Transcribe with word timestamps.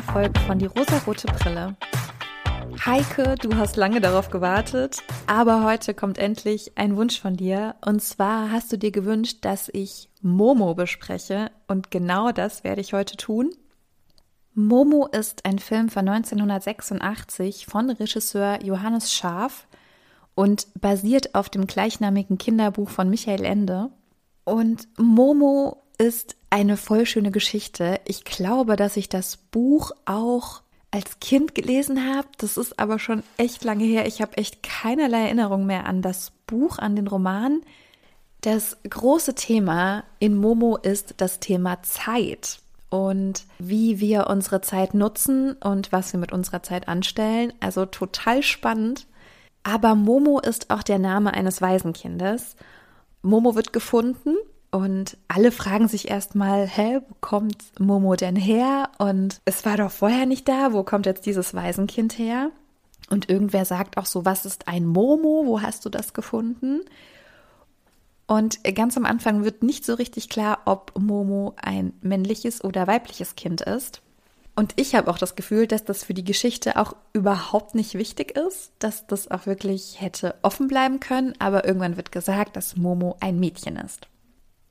neuen 0.00 0.12
Folge 0.12 0.40
von 0.40 0.58
Die 0.58 0.66
rosarote 0.66 1.26
Brille. 1.26 1.76
Heike, 2.84 3.34
du 3.40 3.56
hast 3.56 3.76
lange 3.76 4.00
darauf 4.00 4.30
gewartet, 4.30 5.02
aber 5.26 5.64
heute 5.64 5.94
kommt 5.94 6.18
endlich 6.18 6.72
ein 6.76 6.96
Wunsch 6.96 7.20
von 7.20 7.36
dir. 7.36 7.74
Und 7.84 8.00
zwar 8.00 8.50
hast 8.50 8.72
du 8.72 8.78
dir 8.78 8.92
gewünscht, 8.92 9.38
dass 9.42 9.68
ich 9.68 10.08
Momo 10.22 10.74
bespreche. 10.74 11.50
Und 11.66 11.90
genau 11.90 12.32
das 12.32 12.64
werde 12.64 12.80
ich 12.80 12.92
heute 12.92 13.16
tun. 13.16 13.50
Momo 14.54 15.06
ist 15.06 15.44
ein 15.44 15.58
Film 15.58 15.88
von 15.88 16.08
1986 16.08 17.66
von 17.66 17.90
Regisseur 17.90 18.62
Johannes 18.62 19.12
Schaaf 19.12 19.66
und 20.34 20.68
basiert 20.80 21.34
auf 21.34 21.48
dem 21.48 21.66
gleichnamigen 21.66 22.38
Kinderbuch 22.38 22.90
von 22.90 23.10
Michael 23.10 23.44
Ende. 23.44 23.90
Und 24.44 24.88
Momo 24.98 25.82
ist 26.00 26.36
eine 26.48 26.78
voll 26.78 27.04
schöne 27.04 27.30
Geschichte. 27.30 28.00
Ich 28.06 28.24
glaube, 28.24 28.76
dass 28.76 28.96
ich 28.96 29.10
das 29.10 29.36
Buch 29.36 29.92
auch 30.06 30.62
als 30.90 31.20
Kind 31.20 31.54
gelesen 31.54 32.08
habe. 32.08 32.26
Das 32.38 32.56
ist 32.56 32.78
aber 32.78 32.98
schon 32.98 33.22
echt 33.36 33.64
lange 33.64 33.84
her. 33.84 34.06
Ich 34.06 34.22
habe 34.22 34.38
echt 34.38 34.62
keinerlei 34.62 35.24
Erinnerung 35.24 35.66
mehr 35.66 35.84
an 35.84 36.00
das 36.00 36.32
Buch, 36.46 36.78
an 36.78 36.96
den 36.96 37.06
Roman. 37.06 37.60
Das 38.40 38.78
große 38.88 39.34
Thema 39.34 40.04
in 40.18 40.38
Momo 40.38 40.78
ist 40.78 41.16
das 41.18 41.38
Thema 41.38 41.82
Zeit 41.82 42.60
und 42.88 43.44
wie 43.58 44.00
wir 44.00 44.28
unsere 44.28 44.62
Zeit 44.62 44.94
nutzen 44.94 45.52
und 45.52 45.92
was 45.92 46.14
wir 46.14 46.18
mit 46.18 46.32
unserer 46.32 46.62
Zeit 46.62 46.88
anstellen. 46.88 47.52
Also 47.60 47.84
total 47.84 48.42
spannend. 48.42 49.06
Aber 49.64 49.94
Momo 49.94 50.40
ist 50.40 50.70
auch 50.70 50.82
der 50.82 50.98
Name 50.98 51.34
eines 51.34 51.60
Waisenkindes. 51.60 52.56
Momo 53.20 53.54
wird 53.54 53.74
gefunden 53.74 54.36
und 54.70 55.16
alle 55.26 55.50
fragen 55.50 55.88
sich 55.88 56.08
erstmal, 56.10 56.66
hä, 56.66 57.00
wo 57.08 57.14
kommt 57.20 57.78
Momo 57.80 58.14
denn 58.14 58.36
her? 58.36 58.90
Und 58.98 59.40
es 59.44 59.64
war 59.64 59.76
doch 59.76 59.90
vorher 59.90 60.26
nicht 60.26 60.48
da, 60.48 60.72
wo 60.72 60.84
kommt 60.84 61.06
jetzt 61.06 61.26
dieses 61.26 61.54
Waisenkind 61.54 62.18
her? 62.18 62.50
Und 63.08 63.28
irgendwer 63.28 63.64
sagt 63.64 63.98
auch 63.98 64.06
so, 64.06 64.24
was 64.24 64.46
ist 64.46 64.68
ein 64.68 64.86
Momo? 64.86 65.42
Wo 65.44 65.60
hast 65.60 65.84
du 65.84 65.88
das 65.88 66.14
gefunden? 66.14 66.82
Und 68.28 68.62
ganz 68.76 68.96
am 68.96 69.06
Anfang 69.06 69.42
wird 69.42 69.64
nicht 69.64 69.84
so 69.84 69.94
richtig 69.94 70.28
klar, 70.28 70.60
ob 70.64 70.96
Momo 70.96 71.54
ein 71.60 71.92
männliches 72.00 72.62
oder 72.62 72.86
weibliches 72.86 73.34
Kind 73.34 73.62
ist. 73.62 74.02
Und 74.54 74.74
ich 74.76 74.94
habe 74.94 75.10
auch 75.10 75.18
das 75.18 75.34
Gefühl, 75.34 75.66
dass 75.66 75.84
das 75.84 76.04
für 76.04 76.14
die 76.14 76.22
Geschichte 76.22 76.76
auch 76.76 76.94
überhaupt 77.12 77.74
nicht 77.74 77.94
wichtig 77.94 78.36
ist, 78.36 78.70
dass 78.78 79.08
das 79.08 79.28
auch 79.32 79.46
wirklich 79.46 80.00
hätte 80.00 80.36
offen 80.42 80.68
bleiben 80.68 81.00
können, 81.00 81.34
aber 81.40 81.64
irgendwann 81.64 81.96
wird 81.96 82.12
gesagt, 82.12 82.56
dass 82.56 82.76
Momo 82.76 83.16
ein 83.20 83.40
Mädchen 83.40 83.74
ist. 83.74 84.06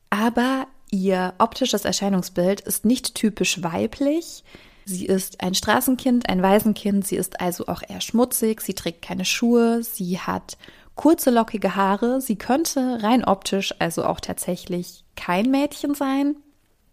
Aber 0.10 0.68
ihr 0.92 1.34
optisches 1.38 1.86
Erscheinungsbild 1.86 2.62
ist 2.62 2.86
nicht 2.86 3.16
typisch 3.16 3.62
weiblich. 3.64 4.44
Sie 4.86 5.06
ist 5.06 5.42
ein 5.44 5.54
Straßenkind, 5.54 6.28
ein 6.30 6.42
Waisenkind, 6.42 7.06
sie 7.06 7.18
ist 7.18 7.40
also 7.40 7.68
auch 7.68 7.84
eher 7.88 8.02
schmutzig, 8.02 8.62
sie 8.62 8.74
trägt 8.74 9.04
keine 9.04 9.24
Schuhe, 9.24 9.84
sie 9.84 10.20
hat 10.20 10.58
kurze 10.96 11.30
lockige 11.30 11.76
Haare, 11.76 12.22
sie 12.22 12.38
könnte 12.38 13.04
rein 13.04 13.24
optisch 13.24 13.74
also 13.78 14.04
auch 14.04 14.20
tatsächlich 14.20 15.04
kein 15.16 15.52
Mädchen 15.52 15.94
sein. 15.94 16.36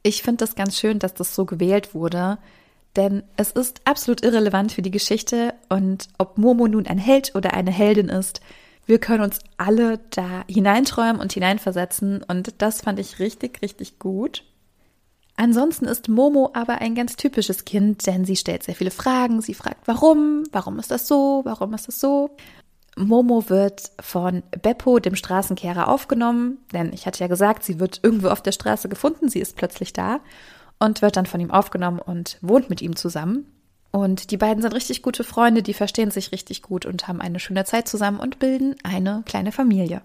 Ich 0.02 0.22
finde 0.22 0.44
das 0.44 0.54
ganz 0.54 0.78
schön, 0.78 0.98
dass 0.98 1.14
das 1.14 1.34
so 1.34 1.46
gewählt 1.46 1.94
wurde, 1.94 2.38
denn 2.96 3.22
es 3.36 3.50
ist 3.50 3.80
absolut 3.84 4.22
irrelevant 4.22 4.72
für 4.72 4.82
die 4.82 4.90
Geschichte. 4.90 5.54
Und 5.68 6.08
ob 6.18 6.38
Momo 6.38 6.68
nun 6.68 6.86
ein 6.86 6.98
Held 6.98 7.34
oder 7.34 7.54
eine 7.54 7.70
Heldin 7.70 8.08
ist, 8.08 8.40
wir 8.86 8.98
können 8.98 9.22
uns 9.22 9.40
alle 9.56 9.98
da 10.10 10.44
hineinträumen 10.48 11.20
und 11.20 11.32
hineinversetzen 11.32 12.22
und 12.22 12.54
das 12.62 12.80
fand 12.80 12.98
ich 12.98 13.18
richtig, 13.18 13.60
richtig 13.62 13.98
gut. 13.98 14.44
Ansonsten 15.36 15.84
ist 15.84 16.08
Momo 16.08 16.50
aber 16.54 16.80
ein 16.80 16.94
ganz 16.94 17.16
typisches 17.16 17.66
Kind, 17.66 18.06
denn 18.06 18.24
sie 18.24 18.36
stellt 18.36 18.62
sehr 18.62 18.74
viele 18.74 18.90
Fragen. 18.90 19.42
Sie 19.42 19.52
fragt, 19.52 19.86
warum? 19.86 20.44
Warum 20.50 20.78
ist 20.78 20.90
das 20.90 21.06
so? 21.06 21.42
Warum 21.44 21.74
ist 21.74 21.88
das 21.88 22.00
so? 22.00 22.30
Momo 22.96 23.50
wird 23.50 23.90
von 24.00 24.42
Beppo, 24.62 24.98
dem 24.98 25.16
Straßenkehrer, 25.16 25.88
aufgenommen, 25.88 26.58
denn 26.72 26.94
ich 26.94 27.06
hatte 27.06 27.20
ja 27.20 27.26
gesagt, 27.26 27.62
sie 27.62 27.78
wird 27.78 28.00
irgendwo 28.02 28.28
auf 28.28 28.40
der 28.40 28.52
Straße 28.52 28.88
gefunden, 28.88 29.28
sie 29.28 29.40
ist 29.40 29.56
plötzlich 29.56 29.92
da 29.92 30.20
und 30.78 31.02
wird 31.02 31.18
dann 31.18 31.26
von 31.26 31.40
ihm 31.40 31.50
aufgenommen 31.50 31.98
und 31.98 32.38
wohnt 32.40 32.70
mit 32.70 32.80
ihm 32.80 32.96
zusammen. 32.96 33.52
Und 33.96 34.30
die 34.30 34.36
beiden 34.36 34.60
sind 34.60 34.74
richtig 34.74 35.00
gute 35.00 35.24
Freunde, 35.24 35.62
die 35.62 35.72
verstehen 35.72 36.10
sich 36.10 36.30
richtig 36.30 36.60
gut 36.60 36.84
und 36.84 37.08
haben 37.08 37.22
eine 37.22 37.40
schöne 37.40 37.64
Zeit 37.64 37.88
zusammen 37.88 38.20
und 38.20 38.38
bilden 38.38 38.76
eine 38.82 39.22
kleine 39.24 39.52
Familie. 39.52 40.02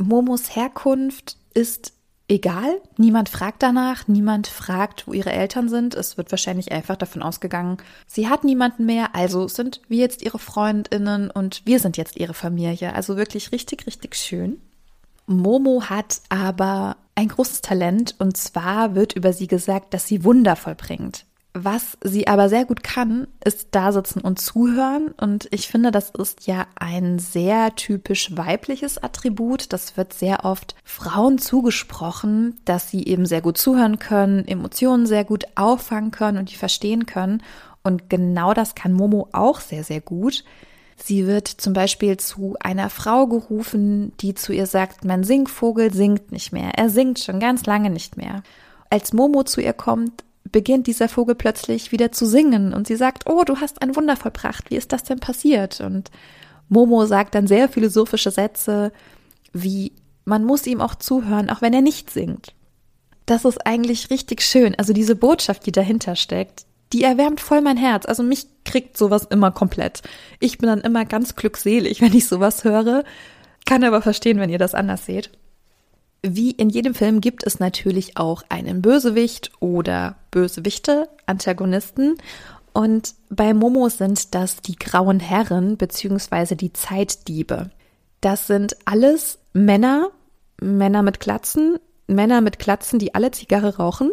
Momos 0.00 0.56
Herkunft 0.56 1.36
ist 1.52 1.92
egal. 2.26 2.80
Niemand 2.96 3.28
fragt 3.28 3.62
danach, 3.62 4.08
niemand 4.08 4.46
fragt, 4.46 5.06
wo 5.06 5.12
ihre 5.12 5.30
Eltern 5.30 5.68
sind. 5.68 5.94
Es 5.94 6.16
wird 6.16 6.30
wahrscheinlich 6.30 6.72
einfach 6.72 6.96
davon 6.96 7.22
ausgegangen, 7.22 7.76
sie 8.06 8.30
hat 8.30 8.44
niemanden 8.44 8.86
mehr, 8.86 9.14
also 9.14 9.46
sind 9.46 9.82
wir 9.88 9.98
jetzt 9.98 10.22
ihre 10.22 10.38
Freundinnen 10.38 11.30
und 11.30 11.60
wir 11.66 11.80
sind 11.80 11.98
jetzt 11.98 12.16
ihre 12.16 12.32
Familie. 12.32 12.94
Also 12.94 13.18
wirklich 13.18 13.52
richtig, 13.52 13.86
richtig 13.86 14.14
schön. 14.14 14.58
Momo 15.26 15.82
hat 15.90 16.22
aber 16.30 16.96
ein 17.14 17.28
großes 17.28 17.60
Talent 17.60 18.14
und 18.20 18.38
zwar 18.38 18.94
wird 18.94 19.12
über 19.12 19.34
sie 19.34 19.48
gesagt, 19.48 19.92
dass 19.92 20.06
sie 20.06 20.24
Wunder 20.24 20.56
vollbringt. 20.56 21.26
Was 21.58 21.96
sie 22.04 22.28
aber 22.28 22.50
sehr 22.50 22.66
gut 22.66 22.82
kann, 22.82 23.28
ist 23.42 23.68
da 23.70 23.90
sitzen 23.90 24.20
und 24.20 24.38
zuhören. 24.38 25.14
Und 25.18 25.48
ich 25.52 25.68
finde, 25.68 25.90
das 25.90 26.10
ist 26.10 26.46
ja 26.46 26.66
ein 26.74 27.18
sehr 27.18 27.74
typisch 27.74 28.36
weibliches 28.36 29.02
Attribut. 29.02 29.72
Das 29.72 29.96
wird 29.96 30.12
sehr 30.12 30.44
oft 30.44 30.74
Frauen 30.84 31.38
zugesprochen, 31.38 32.60
dass 32.66 32.90
sie 32.90 33.06
eben 33.06 33.24
sehr 33.24 33.40
gut 33.40 33.56
zuhören 33.56 33.98
können, 33.98 34.46
Emotionen 34.46 35.06
sehr 35.06 35.24
gut 35.24 35.44
auffangen 35.54 36.10
können 36.10 36.36
und 36.36 36.50
die 36.50 36.56
verstehen 36.56 37.06
können. 37.06 37.42
Und 37.82 38.10
genau 38.10 38.52
das 38.52 38.74
kann 38.74 38.92
Momo 38.92 39.30
auch 39.32 39.60
sehr, 39.60 39.82
sehr 39.82 40.02
gut. 40.02 40.44
Sie 41.02 41.26
wird 41.26 41.48
zum 41.48 41.72
Beispiel 41.72 42.18
zu 42.18 42.56
einer 42.60 42.90
Frau 42.90 43.28
gerufen, 43.28 44.12
die 44.20 44.34
zu 44.34 44.52
ihr 44.52 44.66
sagt, 44.66 45.06
mein 45.06 45.24
Singvogel 45.24 45.90
singt 45.90 46.32
nicht 46.32 46.52
mehr. 46.52 46.72
Er 46.76 46.90
singt 46.90 47.18
schon 47.18 47.40
ganz 47.40 47.64
lange 47.64 47.88
nicht 47.88 48.18
mehr. 48.18 48.42
Als 48.90 49.14
Momo 49.14 49.42
zu 49.44 49.62
ihr 49.62 49.72
kommt, 49.72 50.22
beginnt 50.56 50.86
dieser 50.86 51.10
Vogel 51.10 51.34
plötzlich 51.34 51.92
wieder 51.92 52.12
zu 52.12 52.24
singen 52.24 52.72
und 52.72 52.86
sie 52.86 52.96
sagt, 52.96 53.28
oh, 53.28 53.44
du 53.44 53.60
hast 53.60 53.82
ein 53.82 53.94
Wunder 53.94 54.16
vollbracht, 54.16 54.70
wie 54.70 54.76
ist 54.76 54.90
das 54.90 55.02
denn 55.02 55.20
passiert? 55.20 55.82
Und 55.82 56.10
Momo 56.70 57.04
sagt 57.04 57.34
dann 57.34 57.46
sehr 57.46 57.68
philosophische 57.68 58.30
Sätze 58.30 58.90
wie, 59.52 59.92
man 60.24 60.44
muss 60.44 60.66
ihm 60.66 60.80
auch 60.80 60.94
zuhören, 60.94 61.50
auch 61.50 61.60
wenn 61.60 61.74
er 61.74 61.82
nicht 61.82 62.08
singt. 62.08 62.54
Das 63.26 63.44
ist 63.44 63.66
eigentlich 63.66 64.08
richtig 64.08 64.40
schön. 64.40 64.74
Also 64.78 64.94
diese 64.94 65.14
Botschaft, 65.14 65.66
die 65.66 65.72
dahinter 65.72 66.16
steckt, 66.16 66.64
die 66.94 67.02
erwärmt 67.02 67.42
voll 67.42 67.60
mein 67.60 67.76
Herz. 67.76 68.06
Also 68.06 68.22
mich 68.22 68.46
kriegt 68.64 68.96
sowas 68.96 69.26
immer 69.28 69.50
komplett. 69.50 70.00
Ich 70.40 70.56
bin 70.56 70.70
dann 70.70 70.80
immer 70.80 71.04
ganz 71.04 71.36
glückselig, 71.36 72.00
wenn 72.00 72.14
ich 72.14 72.28
sowas 72.28 72.64
höre. 72.64 73.04
Kann 73.66 73.84
aber 73.84 74.00
verstehen, 74.00 74.40
wenn 74.40 74.48
ihr 74.48 74.58
das 74.58 74.74
anders 74.74 75.04
seht. 75.04 75.32
Wie 76.22 76.50
in 76.50 76.70
jedem 76.70 76.94
Film 76.94 77.20
gibt 77.20 77.46
es 77.46 77.60
natürlich 77.60 78.16
auch 78.16 78.42
einen 78.48 78.82
Bösewicht 78.82 79.52
oder 79.60 80.16
Bösewichte, 80.30 81.08
Antagonisten. 81.26 82.16
Und 82.72 83.14
bei 83.30 83.54
Momo 83.54 83.88
sind 83.88 84.34
das 84.34 84.56
die 84.56 84.76
grauen 84.76 85.20
Herren 85.20 85.76
bzw. 85.76 86.54
die 86.56 86.72
Zeitdiebe. 86.72 87.70
Das 88.20 88.46
sind 88.46 88.76
alles 88.84 89.38
Männer, 89.52 90.08
Männer 90.60 91.02
mit 91.02 91.20
Glatzen, 91.20 91.78
Männer 92.06 92.40
mit 92.40 92.58
Glatzen, 92.58 92.98
die 92.98 93.14
alle 93.14 93.30
Zigarre 93.30 93.76
rauchen, 93.76 94.10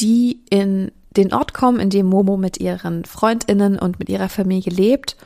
die 0.00 0.42
in 0.50 0.92
den 1.16 1.32
Ort 1.32 1.54
kommen, 1.54 1.80
in 1.80 1.90
dem 1.90 2.06
Momo 2.06 2.36
mit 2.36 2.58
ihren 2.58 3.04
Freundinnen 3.04 3.78
und 3.78 3.98
mit 3.98 4.08
ihrer 4.08 4.28
Familie 4.28 4.72
lebt 4.72 5.16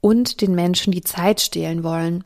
und 0.00 0.40
den 0.40 0.54
Menschen 0.54 0.92
die 0.92 1.02
Zeit 1.02 1.40
stehlen 1.40 1.82
wollen 1.82 2.24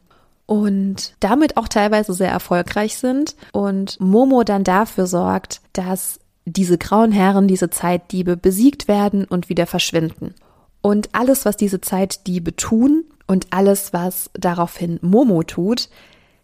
und 0.50 1.14
damit 1.20 1.56
auch 1.56 1.68
teilweise 1.68 2.12
sehr 2.12 2.32
erfolgreich 2.32 2.96
sind 2.96 3.36
und 3.52 4.00
Momo 4.00 4.42
dann 4.42 4.64
dafür 4.64 5.06
sorgt, 5.06 5.60
dass 5.74 6.18
diese 6.44 6.76
grauen 6.76 7.12
Herren, 7.12 7.46
diese 7.46 7.70
Zeitdiebe 7.70 8.36
besiegt 8.36 8.88
werden 8.88 9.26
und 9.26 9.48
wieder 9.48 9.68
verschwinden. 9.68 10.34
Und 10.80 11.10
alles, 11.12 11.44
was 11.44 11.56
diese 11.56 11.80
Zeitdiebe 11.80 12.56
tun 12.56 13.04
und 13.28 13.46
alles, 13.50 13.92
was 13.92 14.28
daraufhin 14.34 14.98
Momo 15.02 15.44
tut, 15.44 15.88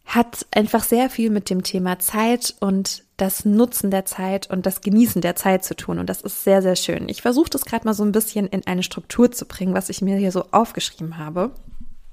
hat 0.05 0.47
einfach 0.53 0.85
sehr 0.85 1.11
viel 1.11 1.31
mit 1.31 1.51
dem 1.51 1.65
Thema 1.65 1.99
Zeit 1.99 2.55
und 2.61 3.03
das 3.17 3.45
Nutzen 3.45 3.91
der 3.91 4.05
Zeit 4.05 4.49
und 4.49 4.67
das 4.67 4.83
Genießen 4.83 5.21
der 5.21 5.35
Zeit 5.35 5.65
zu 5.65 5.75
tun. 5.75 5.99
Und 5.99 6.09
das 6.09 6.21
ist 6.21 6.45
sehr, 6.45 6.63
sehr 6.63 6.77
schön. 6.77 7.09
Ich 7.09 7.23
versuche 7.23 7.51
das 7.51 7.65
gerade 7.65 7.85
mal 7.85 7.95
so 7.95 8.05
ein 8.05 8.13
bisschen 8.13 8.47
in 8.47 8.65
eine 8.69 8.85
Struktur 8.85 9.33
zu 9.33 9.47
bringen, 9.47 9.75
was 9.75 9.89
ich 9.89 10.01
mir 10.01 10.17
hier 10.17 10.31
so 10.31 10.45
aufgeschrieben 10.53 11.19
habe. 11.19 11.51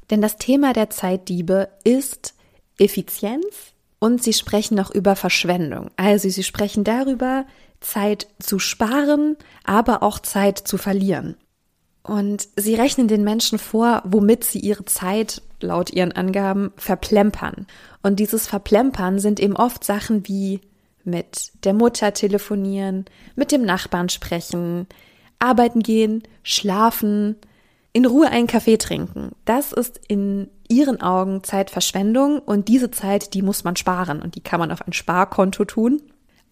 Denn 0.09 0.21
das 0.21 0.38
Thema 0.38 0.73
der 0.73 0.89
Zeitdiebe 0.89 1.69
ist 1.83 2.33
Effizienz 2.77 3.73
und 4.00 4.21
sie 4.21 4.33
sprechen 4.33 4.75
noch 4.75 4.91
über 4.91 5.15
Verschwendung. 5.15 5.89
Also 5.95 6.29
sie 6.29 6.44
sprechen 6.44 6.83
darüber, 6.83 7.45
Zeit 7.79 8.27
zu 8.39 8.59
sparen, 8.59 9.38
aber 9.63 10.03
auch 10.03 10.19
Zeit 10.19 10.57
zu 10.57 10.77
verlieren. 10.77 11.35
Und 12.03 12.50
sie 12.57 12.75
rechnen 12.75 13.07
den 13.07 13.23
Menschen 13.23 13.59
vor, 13.59 14.01
womit 14.05 14.44
sie 14.44 14.59
ihre 14.59 14.85
Zeit 14.85 15.41
laut 15.61 15.89
ihren 15.91 16.11
Angaben 16.11 16.73
verplempern. 16.75 17.65
Und 18.01 18.19
dieses 18.19 18.47
Verplempern 18.47 19.19
sind 19.19 19.39
eben 19.39 19.55
oft 19.55 19.83
Sachen 19.83 20.27
wie 20.27 20.59
mit 21.05 21.51
der 21.63 21.73
Mutter 21.73 22.13
telefonieren, 22.13 23.05
mit 23.35 23.51
dem 23.51 23.63
Nachbarn 23.63 24.09
sprechen, 24.09 24.88
arbeiten 25.39 25.81
gehen, 25.81 26.23
schlafen, 26.44 27.38
in 27.93 28.05
Ruhe 28.05 28.27
einen 28.29 28.47
Kaffee 28.47 28.77
trinken. 28.77 29.31
Das 29.45 29.71
ist 29.71 30.01
in 30.07 30.49
ihren 30.67 31.01
Augen 31.01 31.43
Zeitverschwendung 31.43 32.39
und 32.39 32.67
diese 32.67 32.89
Zeit, 32.89 33.33
die 33.35 33.43
muss 33.43 33.63
man 33.63 33.75
sparen 33.75 34.21
und 34.21 34.35
die 34.35 34.41
kann 34.41 34.59
man 34.59 34.71
auf 34.71 34.85
ein 34.85 34.93
Sparkonto 34.93 35.63
tun. 35.65 36.01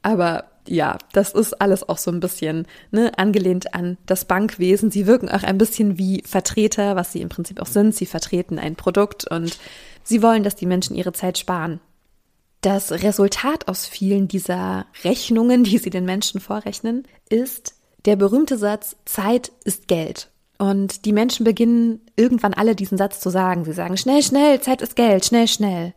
Aber 0.04 0.46
ja, 0.68 0.98
das 1.14 1.32
ist 1.34 1.60
alles 1.60 1.88
auch 1.90 1.98
so 1.98 2.12
ein 2.12 2.20
bisschen 2.20 2.68
ne, 2.92 3.12
angelehnt 3.18 3.74
an 3.74 3.98
das 4.06 4.26
Bankwesen. 4.26 4.92
Sie 4.92 5.08
wirken 5.08 5.30
auch 5.30 5.42
ein 5.44 5.58
bisschen 5.58 5.98
wie 5.98 6.24
Vertreter, 6.26 6.96
was 6.96 7.12
sie 7.12 7.22
im 7.22 7.30
Prinzip 7.30 7.60
auch 7.60 7.68
sind. 7.68 7.96
Sie 7.96 8.06
vertreten 8.06 8.60
ein 8.60 8.76
Produkt 8.76 9.30
und 9.30 9.58
sie 10.04 10.22
wollen, 10.22 10.44
dass 10.44 10.56
die 10.56 10.68
Menschen 10.68 10.96
ihre 10.96 11.14
Zeit 11.14 11.40
sparen. 11.40 11.80
Das 12.62 12.92
Resultat 12.92 13.68
aus 13.68 13.88
vielen 13.88 14.28
dieser 14.28 14.86
Rechnungen, 15.04 15.64
die 15.64 15.80
sie 15.80 15.90
den 15.90 16.06
Menschen 16.06 16.40
vorrechnen, 16.40 17.08
ist 17.28 17.74
der 18.06 18.16
berühmte 18.16 18.58
Satz, 18.58 18.96
Zeit 19.06 19.52
ist 19.64 19.88
Geld. 19.88 20.31
Und 20.62 21.06
die 21.06 21.12
Menschen 21.12 21.44
beginnen 21.44 22.02
irgendwann 22.16 22.54
alle 22.54 22.76
diesen 22.76 22.96
Satz 22.96 23.20
zu 23.20 23.32
sagen. 23.32 23.66
Sie 23.66 23.74
sagen, 23.74 23.98
schnell, 23.98 24.22
schnell, 24.22 24.62
Zeit 24.62 24.84
ist 24.84 24.96
Geld, 24.96 25.26
schnell, 25.26 25.48
schnell. 25.48 25.96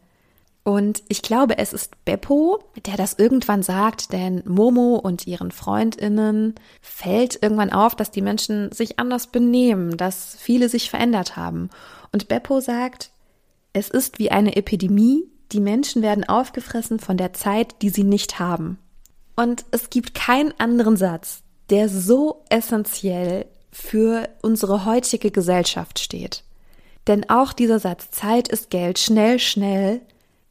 Und 0.62 1.02
ich 1.08 1.20
glaube, 1.20 1.58
es 1.58 1.74
ist 1.74 2.02
Beppo, 2.06 2.64
der 2.86 2.96
das 2.96 3.12
irgendwann 3.12 3.62
sagt, 3.62 4.14
denn 4.14 4.42
Momo 4.46 4.94
und 4.94 5.26
ihren 5.26 5.50
Freundinnen 5.50 6.54
fällt 6.80 7.42
irgendwann 7.42 7.74
auf, 7.74 7.94
dass 7.94 8.10
die 8.10 8.22
Menschen 8.22 8.72
sich 8.72 8.98
anders 8.98 9.26
benehmen, 9.26 9.98
dass 9.98 10.34
viele 10.40 10.70
sich 10.70 10.88
verändert 10.88 11.36
haben. 11.36 11.68
Und 12.10 12.28
Beppo 12.28 12.60
sagt, 12.60 13.10
es 13.74 13.90
ist 13.90 14.18
wie 14.18 14.30
eine 14.30 14.56
Epidemie, 14.56 15.24
die 15.52 15.60
Menschen 15.60 16.00
werden 16.00 16.26
aufgefressen 16.26 17.00
von 17.00 17.18
der 17.18 17.34
Zeit, 17.34 17.82
die 17.82 17.90
sie 17.90 18.04
nicht 18.04 18.38
haben. 18.38 18.78
Und 19.36 19.66
es 19.72 19.90
gibt 19.90 20.14
keinen 20.14 20.58
anderen 20.58 20.96
Satz, 20.96 21.42
der 21.68 21.90
so 21.90 22.44
essentiell 22.48 23.44
für 23.74 24.28
unsere 24.40 24.84
heutige 24.84 25.32
Gesellschaft 25.32 25.98
steht. 25.98 26.44
Denn 27.08 27.28
auch 27.28 27.52
dieser 27.52 27.80
Satz 27.80 28.10
Zeit 28.12 28.48
ist 28.48 28.70
Geld, 28.70 28.98
schnell, 28.98 29.38
schnell, 29.38 30.00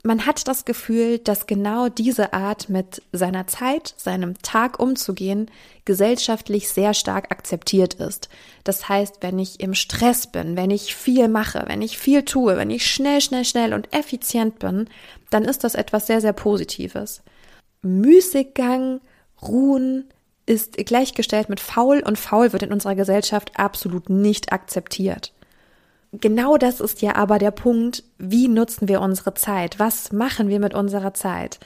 man 0.06 0.26
hat 0.26 0.46
das 0.50 0.66
Gefühl, 0.66 1.18
dass 1.20 1.48
genau 1.48 1.88
diese 1.88 2.34
Art 2.34 2.68
mit 2.68 3.02
seiner 3.14 3.48
Zeit, 3.48 3.96
seinem 3.96 4.38
Tag 4.42 4.78
umzugehen, 4.78 5.50
gesellschaftlich 5.86 6.68
sehr 6.68 6.94
stark 6.94 7.32
akzeptiert 7.32 7.94
ist. 7.94 8.28
Das 8.66 8.90
heißt, 8.90 9.20
wenn 9.22 9.40
ich 9.40 9.62
im 9.62 9.74
Stress 9.74 10.28
bin, 10.28 10.58
wenn 10.58 10.72
ich 10.72 10.94
viel 10.94 11.30
mache, 11.30 11.64
wenn 11.68 11.82
ich 11.82 11.98
viel 11.98 12.24
tue, 12.24 12.58
wenn 12.58 12.70
ich 12.70 12.86
schnell, 12.86 13.22
schnell, 13.22 13.46
schnell 13.46 13.74
und 13.74 13.94
effizient 13.94 14.60
bin, 14.60 14.90
dann 15.30 15.46
ist 15.46 15.64
das 15.64 15.74
etwas 15.74 16.08
sehr, 16.08 16.20
sehr 16.20 16.34
Positives. 16.34 17.22
Müßiggang, 17.82 19.00
Ruhen, 19.42 20.10
ist 20.46 20.78
gleichgestellt 20.78 21.50
mit 21.50 21.60
faul 21.60 22.02
und 22.06 22.18
faul 22.18 22.52
wird 22.52 22.64
in 22.64 22.74
unserer 22.74 22.96
Gesellschaft 22.96 23.58
absolut 23.58 24.10
nicht 24.10 24.52
akzeptiert. 24.52 25.34
Genau 26.12 26.58
das 26.58 26.80
ist 26.80 27.02
ja 27.02 27.16
aber 27.16 27.40
der 27.40 27.52
Punkt, 27.52 28.04
wie 28.20 28.48
nutzen 28.48 28.88
wir 28.88 29.02
unsere 29.02 29.34
Zeit? 29.34 29.80
Was 29.80 30.12
machen 30.12 30.48
wir 30.48 30.60
mit 30.60 30.74
unserer 30.74 31.14
Zeit? 31.14 31.60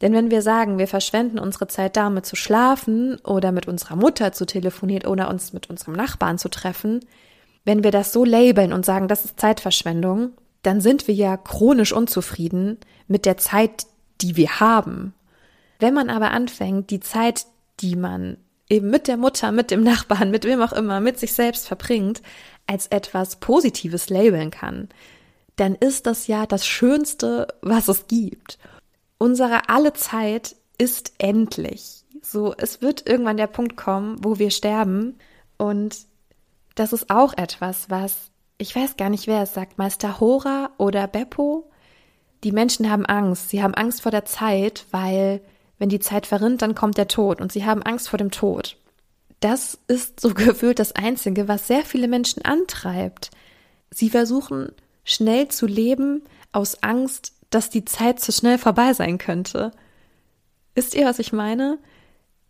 Denn 0.00 0.12
wenn 0.12 0.30
wir 0.30 0.42
sagen, 0.42 0.78
wir 0.78 0.88
verschwenden 0.88 1.38
unsere 1.38 1.68
Zeit 1.68 1.96
damit 1.96 2.26
zu 2.26 2.34
schlafen 2.34 3.18
oder 3.20 3.52
mit 3.52 3.68
unserer 3.68 3.96
Mutter 3.96 4.32
zu 4.32 4.46
telefonieren 4.46 5.06
oder 5.06 5.28
uns 5.28 5.52
mit 5.52 5.70
unserem 5.70 5.94
Nachbarn 5.94 6.38
zu 6.38 6.48
treffen, 6.48 7.00
wenn 7.64 7.84
wir 7.84 7.92
das 7.92 8.12
so 8.12 8.24
labeln 8.24 8.72
und 8.72 8.84
sagen, 8.84 9.06
das 9.06 9.24
ist 9.24 9.38
Zeitverschwendung, 9.40 10.32
dann 10.62 10.80
sind 10.80 11.06
wir 11.06 11.14
ja 11.14 11.36
chronisch 11.36 11.92
unzufrieden 11.92 12.78
mit 13.06 13.26
der 13.26 13.36
Zeit, 13.36 13.86
die 14.20 14.36
wir 14.36 14.60
haben. 14.60 15.14
Wenn 15.78 15.94
man 15.94 16.10
aber 16.10 16.32
anfängt, 16.32 16.90
die 16.90 17.00
Zeit, 17.00 17.46
die 17.84 17.96
man 17.96 18.38
eben 18.70 18.88
mit 18.88 19.08
der 19.08 19.18
Mutter, 19.18 19.52
mit 19.52 19.70
dem 19.70 19.82
Nachbarn, 19.82 20.30
mit 20.30 20.44
wem 20.44 20.62
auch 20.62 20.72
immer, 20.72 21.00
mit 21.00 21.18
sich 21.18 21.34
selbst 21.34 21.68
verbringt, 21.68 22.22
als 22.66 22.86
etwas 22.86 23.36
Positives 23.36 24.08
labeln 24.08 24.50
kann, 24.50 24.88
dann 25.56 25.74
ist 25.74 26.06
das 26.06 26.26
ja 26.26 26.46
das 26.46 26.66
Schönste, 26.66 27.46
was 27.60 27.88
es 27.88 28.06
gibt. 28.06 28.58
Unsere 29.18 29.68
alle 29.68 29.92
Zeit 29.92 30.56
ist 30.78 31.12
endlich. 31.18 32.04
So, 32.22 32.54
es 32.56 32.80
wird 32.80 33.06
irgendwann 33.06 33.36
der 33.36 33.48
Punkt 33.48 33.76
kommen, 33.76 34.16
wo 34.24 34.38
wir 34.38 34.50
sterben. 34.50 35.18
Und 35.58 35.98
das 36.74 36.94
ist 36.94 37.10
auch 37.10 37.34
etwas, 37.34 37.90
was, 37.90 38.30
ich 38.56 38.74
weiß 38.74 38.96
gar 38.96 39.10
nicht, 39.10 39.26
wer 39.26 39.42
es 39.42 39.52
sagt, 39.52 39.76
Meister 39.76 40.20
Hora 40.20 40.70
oder 40.78 41.06
Beppo. 41.06 41.70
Die 42.44 42.52
Menschen 42.52 42.90
haben 42.90 43.04
Angst. 43.04 43.50
Sie 43.50 43.62
haben 43.62 43.74
Angst 43.74 44.00
vor 44.00 44.10
der 44.10 44.24
Zeit, 44.24 44.86
weil 44.90 45.42
wenn 45.84 45.90
die 45.90 46.00
Zeit 46.00 46.26
verrinnt, 46.26 46.62
dann 46.62 46.74
kommt 46.74 46.96
der 46.96 47.08
Tod 47.08 47.42
und 47.42 47.52
sie 47.52 47.66
haben 47.66 47.82
Angst 47.82 48.08
vor 48.08 48.16
dem 48.16 48.30
Tod. 48.30 48.78
Das 49.40 49.78
ist 49.86 50.18
so 50.18 50.30
gefühlt 50.34 50.78
das 50.78 50.92
Einzige, 50.92 51.46
was 51.46 51.66
sehr 51.66 51.82
viele 51.82 52.08
Menschen 52.08 52.42
antreibt. 52.42 53.30
Sie 53.90 54.08
versuchen 54.08 54.72
schnell 55.04 55.48
zu 55.48 55.66
leben 55.66 56.22
aus 56.52 56.82
Angst, 56.82 57.34
dass 57.50 57.68
die 57.68 57.84
Zeit 57.84 58.18
zu 58.18 58.32
schnell 58.32 58.56
vorbei 58.56 58.94
sein 58.94 59.18
könnte. 59.18 59.72
Wisst 60.74 60.94
ihr, 60.94 61.04
was 61.04 61.18
ich 61.18 61.34
meine? 61.34 61.76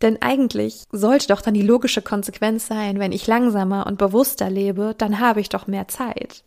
Denn 0.01 0.21
eigentlich 0.21 0.85
sollte 0.93 1.27
doch 1.27 1.41
dann 1.41 1.55
die 1.55 1.61
logische 1.61 2.01
Konsequenz 2.01 2.67
sein, 2.67 2.99
wenn 2.99 3.11
ich 3.11 3.27
langsamer 3.27 3.85
und 3.85 3.97
bewusster 3.97 4.49
lebe, 4.49 4.95
dann 4.97 5.19
habe 5.19 5.41
ich 5.41 5.49
doch 5.49 5.67
mehr 5.67 5.89
Zeit. 5.89 6.45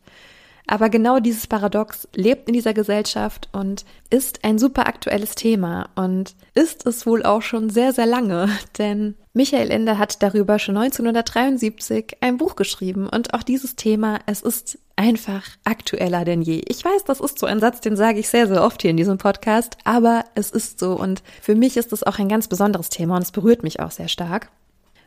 Aber 0.70 0.90
genau 0.90 1.18
dieses 1.18 1.46
Paradox 1.46 2.06
lebt 2.14 2.46
in 2.46 2.52
dieser 2.52 2.74
Gesellschaft 2.74 3.48
und 3.52 3.86
ist 4.10 4.44
ein 4.44 4.58
super 4.58 4.86
aktuelles 4.86 5.34
Thema 5.34 5.88
und 5.96 6.34
ist 6.54 6.86
es 6.86 7.06
wohl 7.06 7.24
auch 7.24 7.40
schon 7.40 7.70
sehr, 7.70 7.94
sehr 7.94 8.04
lange. 8.04 8.50
Denn 8.78 9.14
Michael 9.32 9.70
Ende 9.70 9.96
hat 9.96 10.22
darüber 10.22 10.58
schon 10.58 10.76
1973 10.76 12.18
ein 12.20 12.36
Buch 12.36 12.54
geschrieben 12.54 13.08
und 13.08 13.32
auch 13.32 13.42
dieses 13.42 13.76
Thema, 13.76 14.18
es 14.26 14.42
ist 14.42 14.78
einfach 14.94 15.44
aktueller 15.64 16.24
denn 16.24 16.42
je. 16.42 16.60
Ich 16.66 16.84
weiß, 16.84 17.04
das 17.04 17.20
ist 17.20 17.38
so 17.38 17.46
ein 17.46 17.60
Satz, 17.60 17.80
den 17.80 17.96
sage 17.96 18.18
ich 18.18 18.28
sehr, 18.28 18.46
sehr 18.46 18.62
oft 18.62 18.82
hier 18.82 18.90
in 18.90 18.96
diesem 18.96 19.16
Podcast, 19.16 19.78
aber 19.84 20.24
es 20.34 20.50
ist 20.50 20.78
so 20.78 20.92
und 20.98 21.22
für 21.40 21.54
mich 21.54 21.78
ist 21.78 21.92
es 21.92 22.02
auch 22.02 22.18
ein 22.18 22.28
ganz 22.28 22.46
besonderes 22.46 22.90
Thema 22.90 23.16
und 23.16 23.22
es 23.22 23.32
berührt 23.32 23.62
mich 23.62 23.80
auch 23.80 23.92
sehr 23.92 24.08
stark. 24.08 24.50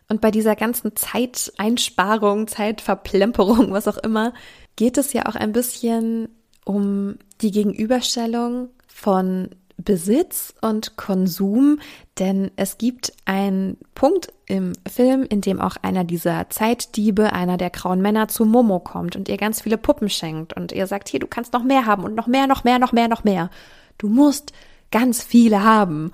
Und 0.08 0.20
bei 0.20 0.32
dieser 0.32 0.58
ganzen 0.58 0.96
Zeiteinsparung, 0.96 2.48
Zeitverplemperung, 2.48 3.72
was 3.72 3.88
auch 3.88 3.98
immer, 3.98 4.34
geht 4.82 4.98
es 4.98 5.14
ja 5.14 5.28
auch 5.28 5.36
ein 5.36 5.52
bisschen 5.52 6.28
um 6.66 7.20
die 7.42 7.52
Gegenüberstellung 7.52 8.70
von 8.88 9.50
Besitz 9.78 10.56
und 10.60 10.98
Konsum, 10.98 11.80
denn 12.18 12.50
es 12.56 12.80
gibt 12.80 13.14
einen 13.26 13.78
Punkt 13.94 14.34
im 14.48 14.74
Film, 14.92 15.22
in 15.30 15.42
dem 15.42 15.62
auch 15.62 15.76
einer 15.84 16.04
dieser 16.04 16.50
Zeitdiebe, 16.50 17.32
einer 17.32 17.58
der 17.58 17.70
grauen 17.70 18.02
Männer 18.02 18.28
zu 18.28 18.44
Momo 18.44 18.80
kommt 18.80 19.16
und 19.16 19.30
ihr 19.30 19.38
ganz 19.38 19.62
viele 19.62 19.78
Puppen 19.78 20.10
schenkt 20.10 20.58
und 20.58 20.72
ihr 20.72 20.88
sagt, 20.88 21.10
hier, 21.10 21.20
du 21.20 21.28
kannst 21.28 21.54
noch 21.54 21.64
mehr 21.64 21.86
haben 21.86 22.04
und 22.04 22.16
noch 22.16 22.26
mehr, 22.26 22.48
noch 22.48 22.64
mehr, 22.64 22.80
noch 22.80 22.92
mehr, 22.92 23.08
noch 23.08 23.24
mehr. 23.24 23.52
Du 24.00 24.08
musst 24.08 24.52
ganz 24.90 25.22
viele 25.22 25.64
haben. 25.64 26.12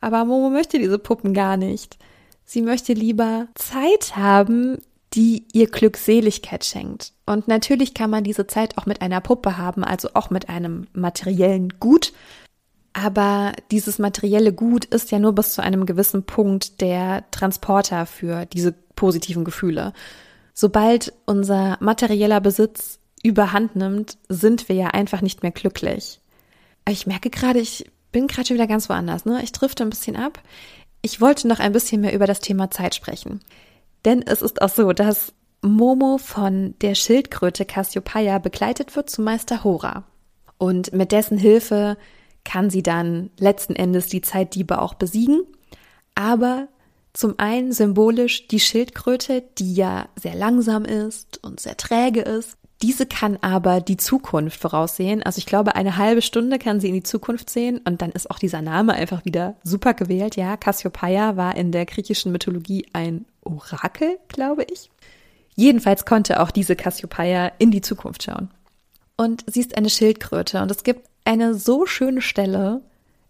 Aber 0.00 0.24
Momo 0.24 0.48
möchte 0.48 0.78
diese 0.78 0.98
Puppen 0.98 1.34
gar 1.34 1.58
nicht. 1.58 1.98
Sie 2.46 2.62
möchte 2.62 2.94
lieber 2.94 3.48
Zeit 3.56 4.16
haben, 4.16 4.78
die 5.14 5.44
ihr 5.52 5.68
Glückseligkeit 5.68 6.64
schenkt. 6.64 7.12
Und 7.26 7.48
natürlich 7.48 7.94
kann 7.94 8.10
man 8.10 8.24
diese 8.24 8.46
Zeit 8.46 8.78
auch 8.78 8.86
mit 8.86 9.02
einer 9.02 9.20
Puppe 9.20 9.58
haben, 9.58 9.84
also 9.84 10.10
auch 10.14 10.30
mit 10.30 10.48
einem 10.48 10.86
materiellen 10.92 11.80
Gut. 11.80 12.12
Aber 12.92 13.52
dieses 13.70 13.98
materielle 13.98 14.52
Gut 14.52 14.84
ist 14.84 15.10
ja 15.10 15.18
nur 15.18 15.34
bis 15.34 15.54
zu 15.54 15.62
einem 15.62 15.86
gewissen 15.86 16.24
Punkt 16.24 16.80
der 16.80 17.24
Transporter 17.30 18.06
für 18.06 18.46
diese 18.46 18.72
positiven 18.94 19.44
Gefühle. 19.44 19.92
Sobald 20.54 21.12
unser 21.26 21.76
materieller 21.80 22.40
Besitz 22.40 22.98
überhand 23.22 23.76
nimmt, 23.76 24.18
sind 24.28 24.68
wir 24.68 24.76
ja 24.76 24.88
einfach 24.88 25.20
nicht 25.20 25.42
mehr 25.42 25.52
glücklich. 25.52 26.20
Ich 26.88 27.06
merke 27.06 27.30
gerade, 27.30 27.60
ich 27.60 27.90
bin 28.12 28.26
gerade 28.26 28.48
schon 28.48 28.56
wieder 28.56 28.66
ganz 28.66 28.88
woanders, 28.88 29.24
ne? 29.24 29.40
Ich 29.42 29.52
drifte 29.52 29.84
ein 29.84 29.90
bisschen 29.90 30.16
ab. 30.16 30.42
Ich 31.02 31.20
wollte 31.20 31.48
noch 31.48 31.60
ein 31.60 31.72
bisschen 31.72 32.00
mehr 32.00 32.14
über 32.14 32.26
das 32.26 32.40
Thema 32.40 32.70
Zeit 32.70 32.94
sprechen. 32.94 33.40
Denn 34.04 34.22
es 34.22 34.42
ist 34.42 34.62
auch 34.62 34.68
so, 34.68 34.92
dass 34.92 35.32
Momo 35.62 36.18
von 36.18 36.74
der 36.80 36.94
Schildkröte 36.94 37.64
Cassiopeia 37.64 38.38
begleitet 38.38 38.96
wird 38.96 39.10
zu 39.10 39.20
Meister 39.22 39.62
Hora. 39.62 40.04
Und 40.58 40.92
mit 40.92 41.12
dessen 41.12 41.38
Hilfe 41.38 41.96
kann 42.44 42.70
sie 42.70 42.82
dann 42.82 43.30
letzten 43.38 43.76
Endes 43.76 44.06
die 44.06 44.22
Zeitdiebe 44.22 44.80
auch 44.80 44.94
besiegen. 44.94 45.42
Aber 46.14 46.68
zum 47.12 47.34
einen 47.38 47.72
symbolisch 47.72 48.48
die 48.48 48.60
Schildkröte, 48.60 49.42
die 49.58 49.74
ja 49.74 50.08
sehr 50.16 50.34
langsam 50.34 50.84
ist 50.84 51.42
und 51.44 51.60
sehr 51.60 51.76
träge 51.76 52.20
ist. 52.20 52.56
Diese 52.82 53.04
kann 53.04 53.36
aber 53.42 53.82
die 53.82 53.98
Zukunft 53.98 54.58
voraussehen. 54.58 55.22
Also 55.22 55.38
ich 55.38 55.44
glaube, 55.44 55.74
eine 55.74 55.98
halbe 55.98 56.22
Stunde 56.22 56.58
kann 56.58 56.80
sie 56.80 56.88
in 56.88 56.94
die 56.94 57.02
Zukunft 57.02 57.50
sehen 57.50 57.78
und 57.84 58.00
dann 58.00 58.10
ist 58.10 58.30
auch 58.30 58.38
dieser 58.38 58.62
Name 58.62 58.94
einfach 58.94 59.26
wieder 59.26 59.56
super 59.62 59.92
gewählt. 59.92 60.36
Ja, 60.36 60.56
Cassiopeia 60.56 61.36
war 61.36 61.56
in 61.56 61.72
der 61.72 61.84
griechischen 61.84 62.32
Mythologie 62.32 62.86
ein 62.94 63.26
Orakel, 63.52 64.18
glaube 64.28 64.64
ich. 64.64 64.90
Jedenfalls 65.56 66.04
konnte 66.04 66.40
auch 66.40 66.50
diese 66.50 66.76
Cassiopeia 66.76 67.52
in 67.58 67.70
die 67.70 67.82
Zukunft 67.82 68.22
schauen. 68.22 68.50
Und 69.16 69.44
sie 69.46 69.60
ist 69.60 69.76
eine 69.76 69.90
Schildkröte 69.90 70.62
und 70.62 70.70
es 70.70 70.82
gibt 70.82 71.08
eine 71.24 71.54
so 71.54 71.84
schöne 71.86 72.22
Stelle. 72.22 72.80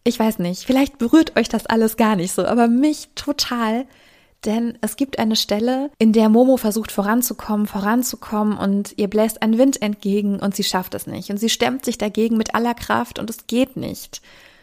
Ich 0.04 0.18
weiß 0.18 0.38
nicht, 0.38 0.64
vielleicht 0.64 0.98
berührt 0.98 1.36
euch 1.36 1.48
das 1.48 1.66
alles 1.66 1.96
gar 1.96 2.16
nicht 2.16 2.32
so, 2.32 2.44
aber 2.44 2.68
mich 2.68 3.08
total. 3.14 3.86
Denn 4.44 4.78
es 4.80 4.96
gibt 4.96 5.18
eine 5.18 5.36
Stelle, 5.36 5.90
in 5.98 6.12
der 6.12 6.30
Momo 6.30 6.56
versucht 6.56 6.92
voranzukommen, 6.92 7.66
voranzukommen 7.66 8.56
und 8.56 8.94
ihr 8.96 9.08
bläst 9.08 9.42
ein 9.42 9.58
Wind 9.58 9.82
entgegen 9.82 10.40
und 10.40 10.56
sie 10.56 10.64
schafft 10.64 10.94
es 10.94 11.06
nicht. 11.06 11.30
Und 11.30 11.36
sie 11.36 11.50
stemmt 11.50 11.84
sich 11.84 11.98
dagegen 11.98 12.38
mit 12.38 12.54
aller 12.54 12.74
Kraft 12.74 13.18
und 13.18 13.28
es 13.28 13.46
geht 13.46 13.76
nicht. 13.76 14.22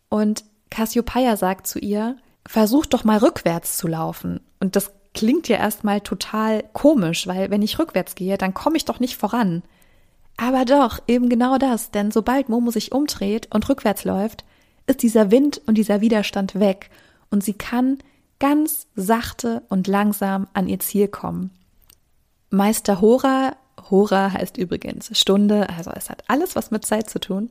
Und 0.09 0.45
Cassiopeia 0.71 1.37
sagt 1.37 1.67
zu 1.67 1.77
ihr, 1.77 2.15
versuch 2.47 2.85
doch 2.87 3.03
mal 3.03 3.17
rückwärts 3.19 3.77
zu 3.77 3.87
laufen. 3.87 4.39
Und 4.59 4.75
das 4.75 4.91
klingt 5.17 5.47
ja 5.47 5.57
erstmal 5.57 6.01
total 6.01 6.63
komisch, 6.73 7.25
weil 7.25 7.49
wenn 7.49 7.63
ich 7.63 7.79
rückwärts 7.79 8.13
gehe, 8.13 8.37
dann 8.37 8.53
komme 8.53 8.77
ich 8.77 8.85
doch 8.85 8.99
nicht 8.99 9.17
voran. 9.17 9.63
Aber 10.37 10.63
doch, 10.63 10.99
eben 11.07 11.27
genau 11.27 11.57
das, 11.57 11.89
denn 11.89 12.11
sobald 12.11 12.49
Momo 12.49 12.69
sich 12.69 12.91
umdreht 12.91 13.47
und 13.51 13.67
rückwärts 13.67 14.05
läuft, 14.05 14.45
ist 14.85 15.01
dieser 15.01 15.31
Wind 15.31 15.59
und 15.65 15.75
dieser 15.75 16.01
Widerstand 16.01 16.59
weg 16.59 16.91
und 17.31 17.43
sie 17.43 17.55
kann 17.55 17.97
ganz 18.39 18.85
sachte 18.95 19.63
und 19.69 19.87
langsam 19.87 20.47
an 20.53 20.67
ihr 20.67 20.79
Ziel 20.79 21.07
kommen. 21.07 21.49
Meister 22.51 23.01
Hora, 23.01 23.55
Hora 23.89 24.31
heißt 24.33 24.57
übrigens 24.57 25.09
Stunde, 25.17 25.67
also 25.75 25.89
es 25.95 26.11
hat 26.11 26.23
alles 26.27 26.55
was 26.55 26.69
mit 26.69 26.85
Zeit 26.85 27.09
zu 27.09 27.19
tun, 27.19 27.49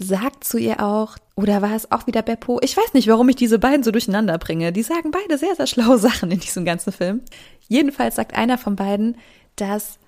sagt 0.00 0.44
zu 0.44 0.58
ihr 0.58 0.82
auch, 0.82 1.16
oder 1.36 1.62
war 1.62 1.74
es 1.74 1.92
auch 1.92 2.06
wieder 2.06 2.22
Beppo? 2.22 2.58
Ich 2.62 2.76
weiß 2.76 2.94
nicht, 2.94 3.06
warum 3.06 3.28
ich 3.28 3.36
diese 3.36 3.58
beiden 3.58 3.82
so 3.82 3.90
durcheinander 3.90 4.38
bringe. 4.38 4.72
Die 4.72 4.82
sagen 4.82 5.10
beide 5.10 5.38
sehr, 5.38 5.54
sehr 5.54 5.66
schlaue 5.66 5.98
Sachen 5.98 6.30
in 6.30 6.40
diesem 6.40 6.64
ganzen 6.64 6.92
Film. 6.92 7.20
Jedenfalls 7.68 8.16
sagt 8.16 8.34
einer 8.34 8.58
von 8.58 8.76
beiden, 8.76 9.16
dass, 9.56 9.98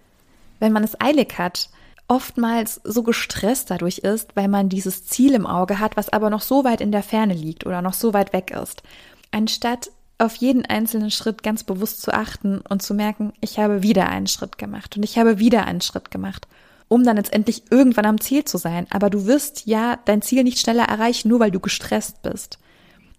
wenn 0.58 0.72
man 0.72 0.82
es 0.82 1.00
eilig 1.00 1.38
hat, 1.38 1.68
oftmals 2.08 2.80
so 2.84 3.02
gestresst 3.02 3.70
dadurch 3.70 3.98
ist, 3.98 4.34
weil 4.34 4.48
man 4.48 4.68
dieses 4.68 5.06
Ziel 5.06 5.34
im 5.34 5.46
Auge 5.46 5.78
hat, 5.78 5.96
was 5.96 6.08
aber 6.08 6.30
noch 6.30 6.42
so 6.42 6.64
weit 6.64 6.80
in 6.80 6.92
der 6.92 7.02
Ferne 7.02 7.34
liegt 7.34 7.66
oder 7.66 7.82
noch 7.82 7.94
so 7.94 8.12
weit 8.12 8.32
weg 8.32 8.50
ist. 8.50 8.82
Anstatt 9.30 9.90
auf 10.18 10.36
jeden 10.36 10.64
einzelnen 10.66 11.10
Schritt 11.10 11.42
ganz 11.42 11.64
bewusst 11.64 12.02
zu 12.02 12.12
achten 12.12 12.60
und 12.60 12.82
zu 12.82 12.94
merken, 12.94 13.32
ich 13.40 13.58
habe 13.58 13.82
wieder 13.82 14.08
einen 14.08 14.26
Schritt 14.26 14.56
gemacht 14.56 14.96
und 14.96 15.02
ich 15.02 15.18
habe 15.18 15.38
wieder 15.38 15.64
einen 15.64 15.80
Schritt 15.80 16.10
gemacht, 16.10 16.46
um 16.92 17.04
dann 17.04 17.16
letztendlich 17.16 17.64
irgendwann 17.70 18.04
am 18.04 18.20
Ziel 18.20 18.44
zu 18.44 18.58
sein. 18.58 18.86
Aber 18.90 19.08
du 19.08 19.26
wirst 19.26 19.66
ja 19.66 19.98
dein 20.04 20.20
Ziel 20.20 20.44
nicht 20.44 20.58
schneller 20.58 20.84
erreichen, 20.84 21.28
nur 21.28 21.40
weil 21.40 21.50
du 21.50 21.58
gestresst 21.58 22.22
bist. 22.22 22.58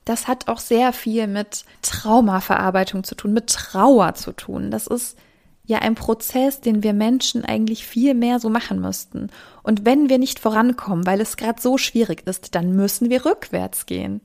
Das 0.06 0.27
hat 0.27 0.48
auch 0.48 0.60
sehr 0.60 0.94
viel 0.94 1.27
mit 1.27 1.65
Traumaverarbeitung 1.82 3.03
zu 3.03 3.15
tun, 3.15 3.34
mit 3.34 3.48
Trauer 3.48 4.13
zu 4.13 4.32
tun. 4.34 4.70
Das 4.70 4.86
ist 4.86 5.18
ja 5.65 5.80
ein 5.80 5.96
Prozess, 5.96 6.62
den 6.62 6.84
wir 6.84 6.94
Menschen 6.94 7.46
eigentlich 7.46 7.88
viel 7.88 8.13
mehr 8.13 8.39
so 8.39 8.50
machen 8.50 8.80
müssten. 8.80 9.30
Und 9.63 9.86
wenn 9.86 10.10
wir 10.10 10.20
nicht 10.20 10.39
vorankommen, 10.39 11.06
weil 11.08 11.22
es 11.22 11.38
gerade 11.38 11.62
so 11.62 11.77
schwierig 11.77 12.27
ist, 12.27 12.53
dann 12.53 12.75
müssen 12.75 13.10
wir 13.10 13.25
rückwärts 13.25 13.86
gehen. 13.86 14.22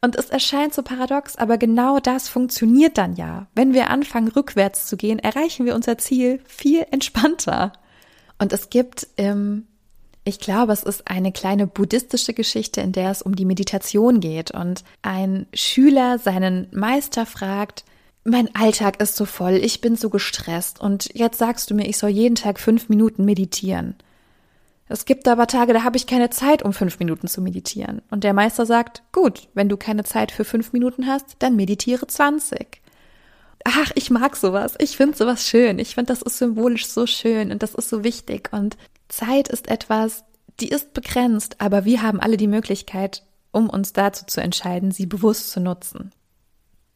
Und 0.00 0.16
es 0.16 0.30
erscheint 0.30 0.74
so 0.74 0.82
paradox, 0.82 1.36
aber 1.36 1.58
genau 1.58 2.00
das 2.00 2.28
funktioniert 2.28 2.98
dann 2.98 3.14
ja. 3.14 3.46
Wenn 3.54 3.74
wir 3.74 3.90
anfangen, 3.90 4.28
rückwärts 4.28 4.86
zu 4.86 4.96
gehen, 4.96 5.20
erreichen 5.20 5.66
wir 5.66 5.76
unser 5.76 5.98
Ziel 5.98 6.40
viel 6.46 6.84
entspannter. 6.90 7.72
Und 8.42 8.52
es 8.52 8.70
gibt 8.70 9.06
im, 9.14 9.68
ich 10.24 10.40
glaube, 10.40 10.72
es 10.72 10.82
ist 10.82 11.08
eine 11.08 11.30
kleine 11.30 11.68
buddhistische 11.68 12.34
Geschichte, 12.34 12.80
in 12.80 12.90
der 12.90 13.12
es 13.12 13.22
um 13.22 13.36
die 13.36 13.44
Meditation 13.44 14.18
geht 14.18 14.50
und 14.50 14.82
ein 15.00 15.46
Schüler 15.54 16.18
seinen 16.18 16.66
Meister 16.72 17.24
fragt, 17.24 17.84
mein 18.24 18.52
Alltag 18.56 19.00
ist 19.00 19.14
so 19.14 19.26
voll, 19.26 19.52
ich 19.52 19.80
bin 19.80 19.94
so 19.94 20.10
gestresst 20.10 20.80
und 20.80 21.10
jetzt 21.14 21.38
sagst 21.38 21.70
du 21.70 21.76
mir, 21.76 21.86
ich 21.86 21.98
soll 21.98 22.10
jeden 22.10 22.34
Tag 22.34 22.58
fünf 22.58 22.88
Minuten 22.88 23.24
meditieren. 23.24 23.94
Es 24.88 25.04
gibt 25.04 25.28
aber 25.28 25.46
Tage, 25.46 25.72
da 25.72 25.84
habe 25.84 25.96
ich 25.96 26.08
keine 26.08 26.30
Zeit, 26.30 26.64
um 26.64 26.72
fünf 26.72 26.98
Minuten 26.98 27.28
zu 27.28 27.42
meditieren. 27.42 28.02
Und 28.10 28.24
der 28.24 28.34
Meister 28.34 28.66
sagt, 28.66 29.04
gut, 29.12 29.46
wenn 29.54 29.68
du 29.68 29.76
keine 29.76 30.02
Zeit 30.02 30.32
für 30.32 30.44
fünf 30.44 30.72
Minuten 30.72 31.06
hast, 31.06 31.36
dann 31.38 31.54
meditiere 31.54 32.08
zwanzig. 32.08 32.81
Ach, 33.64 33.92
ich 33.94 34.10
mag 34.10 34.36
sowas. 34.36 34.74
Ich 34.78 34.96
finde 34.96 35.16
sowas 35.16 35.46
schön. 35.48 35.78
Ich 35.78 35.94
finde, 35.94 36.12
das 36.12 36.22
ist 36.22 36.38
symbolisch 36.38 36.86
so 36.86 37.06
schön 37.06 37.52
und 37.52 37.62
das 37.62 37.74
ist 37.74 37.88
so 37.88 38.04
wichtig. 38.04 38.50
Und 38.52 38.76
Zeit 39.08 39.48
ist 39.48 39.68
etwas, 39.68 40.24
die 40.60 40.68
ist 40.68 40.94
begrenzt, 40.94 41.60
aber 41.60 41.84
wir 41.84 42.02
haben 42.02 42.20
alle 42.20 42.36
die 42.36 42.48
Möglichkeit, 42.48 43.22
um 43.52 43.68
uns 43.68 43.92
dazu 43.92 44.24
zu 44.26 44.40
entscheiden, 44.40 44.90
sie 44.90 45.06
bewusst 45.06 45.50
zu 45.50 45.60
nutzen. 45.60 46.12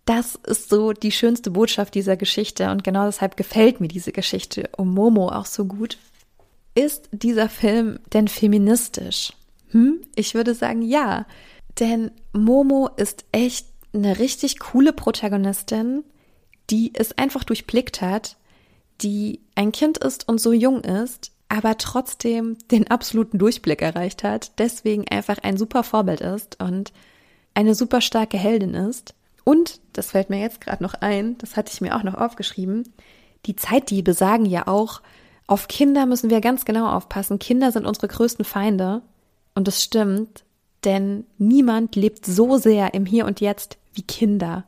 Das 0.04 0.37
ist 0.46 0.68
so 0.68 0.92
die 0.92 1.11
schönste 1.12 1.50
Botschaft 1.50 1.94
dieser 1.94 2.16
Geschichte 2.16 2.70
und 2.70 2.85
genau 2.85 3.06
deshalb 3.06 3.37
gefällt 3.37 3.80
mir 3.80 3.88
diese 3.88 4.12
Geschichte 4.12 4.70
um 4.76 4.94
Momo 4.94 5.28
auch 5.28 5.46
so 5.46 5.64
gut, 5.64 5.99
ist 6.76 7.08
dieser 7.11 7.49
Film 7.49 7.99
denn 8.12 8.28
feministisch? 8.28 9.32
Hm? 9.70 10.00
Ich 10.14 10.35
würde 10.35 10.54
sagen 10.54 10.82
ja. 10.82 11.26
Denn 11.80 12.11
Momo 12.32 12.88
ist 12.96 13.25
echt 13.32 13.66
eine 13.92 14.18
richtig 14.18 14.58
coole 14.58 14.92
Protagonistin, 14.92 16.04
die 16.70 16.92
es 16.94 17.16
einfach 17.18 17.44
durchblickt 17.44 18.00
hat, 18.00 18.37
die 19.00 19.40
ein 19.54 19.73
Kind 19.73 19.99
ist 19.99 20.28
und 20.28 20.40
so 20.40 20.52
jung 20.52 20.82
ist, 20.82 21.32
aber 21.49 21.78
trotzdem 21.78 22.56
den 22.70 22.90
absoluten 22.90 23.38
Durchblick 23.38 23.82
erreicht 23.82 24.25
hat, 24.25 24.58
deswegen 24.58 25.06
einfach 25.08 25.38
ein 25.38 25.56
super 25.56 25.82
Vorbild 25.82 26.20
ist 26.20 26.61
und 26.61 26.92
eine 27.54 27.75
super 27.75 28.00
starke 28.00 28.37
Heldin 28.37 28.75
ist. 28.75 29.14
Und, 29.44 29.80
das 29.92 30.11
fällt 30.11 30.28
mir 30.28 30.40
jetzt 30.40 30.61
gerade 30.61 30.82
noch 30.82 30.94
ein, 30.94 31.38
das 31.38 31.56
hatte 31.56 31.73
ich 31.73 31.80
mir 31.80 31.96
auch 31.96 32.02
noch 32.02 32.14
aufgeschrieben, 32.14 32.92
die 33.46 33.54
Zeitdiebe 33.54 34.12
sagen 34.12 34.44
ja 34.44 34.66
auch, 34.66 35.00
auf 35.46 35.68
Kinder 35.68 36.06
müssen 36.06 36.30
wir 36.30 36.40
ganz 36.40 36.64
genau 36.64 36.90
aufpassen. 36.90 37.38
Kinder 37.38 37.70
sind 37.70 37.87
unsere 37.87 38.08
größten 38.08 38.44
Feinde. 38.44 39.02
Und 39.54 39.68
es 39.68 39.82
stimmt, 39.82 40.44
denn 40.85 41.25
niemand 41.38 41.96
lebt 41.96 42.26
so 42.26 42.58
sehr 42.58 42.94
im 42.94 43.06
Hier 43.06 43.25
und 43.26 43.40
Jetzt 43.40 43.78
wie 43.94 44.02
Kinder. 44.02 44.64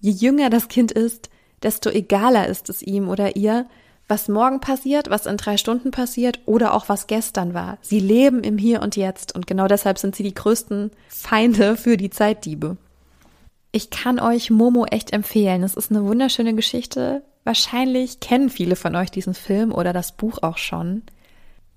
Je 0.00 0.12
jünger 0.12 0.50
das 0.50 0.68
Kind 0.68 0.92
ist, 0.92 1.30
desto 1.62 1.90
egaler 1.90 2.48
ist 2.48 2.70
es 2.70 2.82
ihm 2.82 3.08
oder 3.08 3.36
ihr, 3.36 3.66
was 4.08 4.28
morgen 4.28 4.60
passiert, 4.60 5.08
was 5.08 5.26
in 5.26 5.36
drei 5.36 5.56
Stunden 5.56 5.92
passiert 5.92 6.40
oder 6.46 6.74
auch 6.74 6.88
was 6.88 7.06
gestern 7.06 7.54
war. 7.54 7.78
Sie 7.80 8.00
leben 8.00 8.42
im 8.42 8.58
Hier 8.58 8.82
und 8.82 8.96
Jetzt 8.96 9.34
und 9.34 9.46
genau 9.46 9.68
deshalb 9.68 9.98
sind 9.98 10.16
sie 10.16 10.24
die 10.24 10.34
größten 10.34 10.90
Feinde 11.08 11.76
für 11.76 11.96
die 11.96 12.10
Zeitdiebe. 12.10 12.76
Ich 13.72 13.90
kann 13.90 14.18
euch 14.18 14.50
Momo 14.50 14.84
echt 14.86 15.12
empfehlen. 15.12 15.62
Es 15.62 15.74
ist 15.74 15.92
eine 15.92 16.04
wunderschöne 16.04 16.54
Geschichte. 16.54 17.22
Wahrscheinlich 17.44 18.18
kennen 18.18 18.50
viele 18.50 18.74
von 18.74 18.96
euch 18.96 19.12
diesen 19.12 19.34
Film 19.34 19.72
oder 19.72 19.92
das 19.92 20.12
Buch 20.12 20.38
auch 20.42 20.58
schon. 20.58 21.02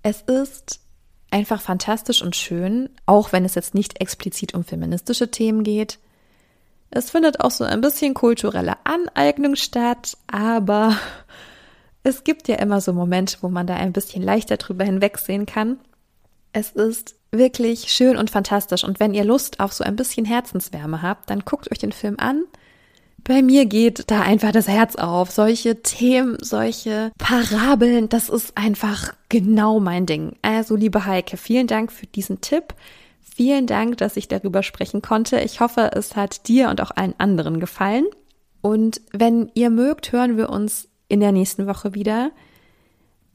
Es 0.01 0.21
ist 0.21 0.79
einfach 1.29 1.61
fantastisch 1.61 2.23
und 2.23 2.35
schön, 2.35 2.89
auch 3.05 3.31
wenn 3.31 3.45
es 3.45 3.53
jetzt 3.53 3.75
nicht 3.75 4.01
explizit 4.01 4.55
um 4.55 4.63
feministische 4.63 5.29
Themen 5.29 5.63
geht. 5.63 5.99
Es 6.95 7.09
findet 7.09 7.39
auch 7.39 7.51
so 7.51 7.63
ein 7.63 7.81
bisschen 7.81 8.13
kulturelle 8.13 8.75
Aneignung 8.83 9.55
statt, 9.55 10.17
aber 10.27 10.95
es 12.03 12.23
gibt 12.23 12.47
ja 12.47 12.55
immer 12.55 12.81
so 12.81 12.93
Momente, 12.93 13.37
wo 13.41 13.49
man 13.49 13.67
da 13.67 13.75
ein 13.75 13.93
bisschen 13.93 14.21
leichter 14.21 14.57
drüber 14.57 14.83
hinwegsehen 14.83 15.45
kann. 15.45 15.79
Es 16.51 16.71
ist 16.71 17.15
wirklich 17.31 17.91
schön 17.91 18.15
und 18.15 18.29
fantastisch 18.29 18.83
und 18.83 18.99
wenn 18.99 19.13
ihr 19.13 19.23
Lust 19.23 19.59
auf 19.59 19.73
so 19.73 19.83
ein 19.83 19.95
bisschen 19.95 20.25
Herzenswärme 20.25 21.01
habt, 21.01 21.29
dann 21.29 21.39
guckt 21.45 21.71
euch 21.71 21.79
den 21.79 21.91
Film 21.91 22.15
an 22.19 22.43
bei 23.23 23.41
mir 23.41 23.65
geht 23.65 24.11
da 24.11 24.21
einfach 24.21 24.51
das 24.51 24.67
Herz 24.67 24.95
auf. 24.95 25.31
Solche 25.31 25.81
Themen, 25.81 26.37
solche 26.41 27.11
Parabeln, 27.17 28.09
das 28.09 28.29
ist 28.29 28.57
einfach 28.57 29.13
genau 29.29 29.79
mein 29.79 30.05
Ding. 30.05 30.35
Also, 30.41 30.75
liebe 30.75 31.05
Heike, 31.05 31.37
vielen 31.37 31.67
Dank 31.67 31.91
für 31.91 32.05
diesen 32.05 32.41
Tipp. 32.41 32.73
Vielen 33.23 33.65
Dank, 33.65 33.97
dass 33.97 34.17
ich 34.17 34.27
darüber 34.27 34.61
sprechen 34.63 35.01
konnte. 35.01 35.39
Ich 35.39 35.59
hoffe, 35.59 35.91
es 35.93 36.15
hat 36.15 36.47
dir 36.47 36.69
und 36.69 36.81
auch 36.81 36.91
allen 36.91 37.15
anderen 37.17 37.59
gefallen. 37.59 38.05
Und 38.61 39.01
wenn 39.11 39.51
ihr 39.55 39.69
mögt, 39.69 40.11
hören 40.11 40.37
wir 40.37 40.49
uns 40.49 40.87
in 41.07 41.19
der 41.19 41.31
nächsten 41.31 41.67
Woche 41.67 41.93
wieder. 41.93 42.31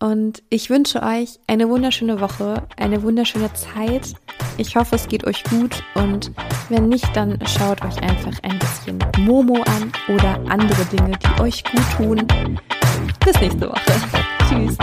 Und 0.00 0.45
ich 0.49 0.71
wünsche 0.71 1.02
euch 1.02 1.40
eine 1.49 1.68
wunderschöne 1.68 2.21
Woche, 2.21 2.62
eine 2.76 3.02
wunderschöne 3.02 3.52
Zeit. 3.54 4.14
Ich 4.57 4.76
hoffe, 4.76 4.95
es 4.95 5.09
geht 5.09 5.26
euch 5.26 5.42
gut 5.45 5.83
und 5.95 6.30
wenn 6.68 6.88
nicht, 6.88 7.16
dann 7.16 7.38
schaut 7.47 7.85
euch 7.85 8.00
einfach 8.02 8.33
ein 8.42 8.59
bisschen 8.59 8.99
Momo 9.18 9.62
an 9.62 9.92
oder 10.09 10.40
andere 10.49 10.85
Dinge, 10.87 11.12
die 11.18 11.42
euch 11.42 11.64
gut 11.64 11.83
tun. 11.97 12.26
Bis 13.25 13.40
nächste 13.40 13.68
Woche. 13.68 13.83
Tschüss. 14.49 14.76